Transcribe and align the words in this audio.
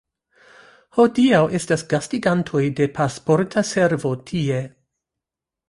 Hodiaŭ 0.97 1.41
estas 1.59 1.83
gastigantoj 1.91 2.63
de 2.81 2.89
Pasporta 2.97 3.65
Servo 3.75 4.17
tie. 4.33 4.61